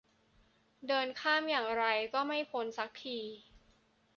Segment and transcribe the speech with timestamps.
[0.87, 3.17] เดินข้ามอย่างไรก็ไม่พ้นสักที